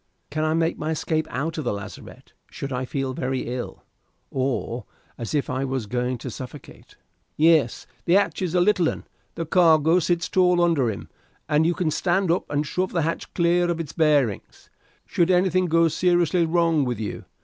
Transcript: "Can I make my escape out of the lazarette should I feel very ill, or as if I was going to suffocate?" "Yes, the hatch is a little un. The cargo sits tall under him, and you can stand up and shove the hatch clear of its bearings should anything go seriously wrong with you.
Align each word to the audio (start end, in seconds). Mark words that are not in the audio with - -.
"Can 0.31 0.43
I 0.43 0.55
make 0.55 0.79
my 0.79 0.89
escape 0.89 1.27
out 1.29 1.59
of 1.59 1.63
the 1.63 1.71
lazarette 1.73 2.31
should 2.49 2.73
I 2.73 2.85
feel 2.85 3.13
very 3.13 3.41
ill, 3.53 3.83
or 4.31 4.83
as 5.15 5.35
if 5.35 5.47
I 5.47 5.63
was 5.63 5.85
going 5.85 6.17
to 6.17 6.31
suffocate?" 6.31 6.95
"Yes, 7.37 7.85
the 8.05 8.13
hatch 8.15 8.41
is 8.41 8.55
a 8.55 8.61
little 8.61 8.89
un. 8.89 9.03
The 9.35 9.45
cargo 9.45 9.99
sits 9.99 10.27
tall 10.27 10.59
under 10.59 10.89
him, 10.89 11.07
and 11.47 11.67
you 11.67 11.75
can 11.75 11.91
stand 11.91 12.31
up 12.31 12.49
and 12.49 12.65
shove 12.65 12.93
the 12.93 13.03
hatch 13.03 13.31
clear 13.35 13.69
of 13.69 13.79
its 13.79 13.93
bearings 13.93 14.71
should 15.05 15.29
anything 15.29 15.67
go 15.67 15.87
seriously 15.87 16.47
wrong 16.47 16.83
with 16.83 16.99
you. 16.99 17.25